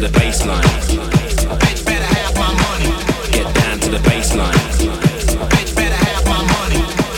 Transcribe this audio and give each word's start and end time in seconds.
to 0.00 0.08
the 0.08 0.18
bassline. 0.18 0.62
Get 3.32 3.54
to 3.80 3.90
the 3.90 3.98
bassline. 3.98 4.54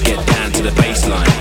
Get 0.05 0.27
down 0.27 0.53
to 0.53 0.63
the 0.63 0.71
bassline. 0.71 1.32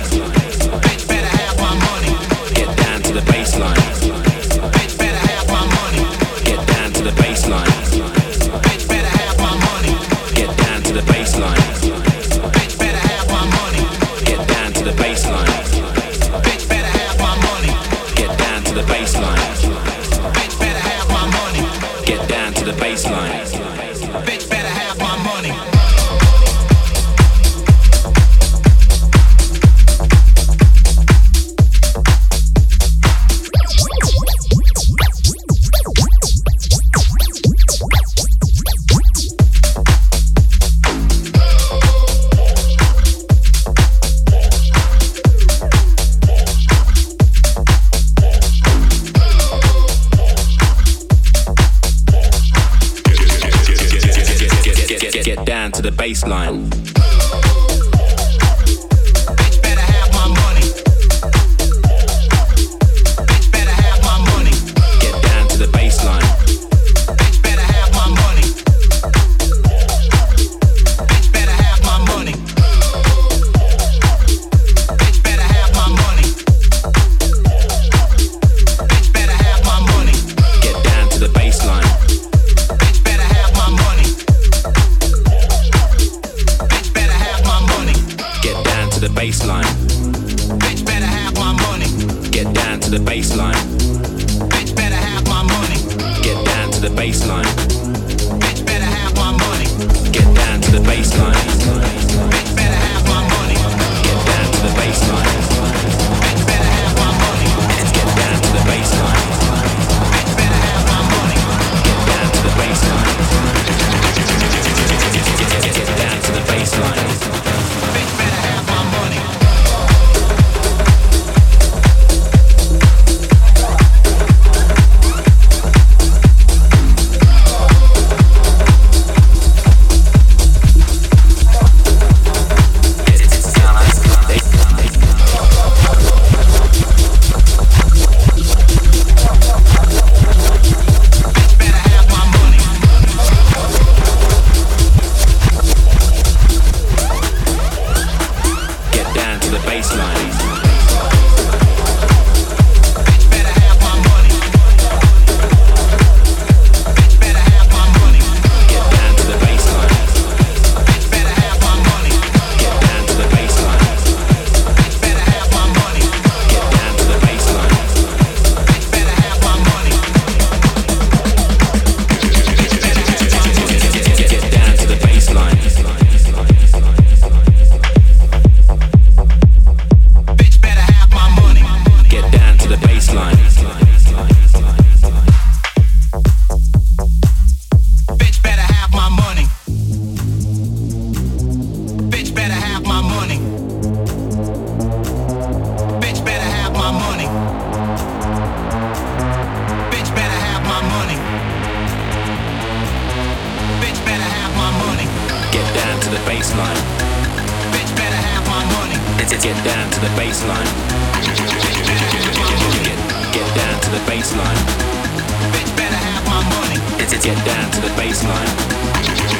Get 217.22 217.38
down 217.46 217.70
to 217.70 217.80
the 217.80 217.86
bassline. 217.90 218.46